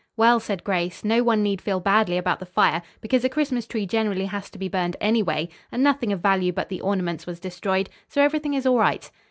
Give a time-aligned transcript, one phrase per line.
[0.17, 3.85] "Well," said Grace, "no one need feel badly about the fire, because a Christmas tree
[3.85, 7.87] generally has to be burned, anyway, and nothing of value but the ornaments was destroyed.
[8.07, 9.11] So everything is all right."